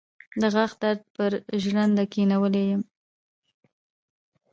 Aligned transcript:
د 0.41 0.43
غاښ 0.53 0.71
درد 0.81 1.01
پر 1.15 1.31
ژرنده 1.61 2.03
کېنولی 2.13 2.63
يم. 2.71 2.81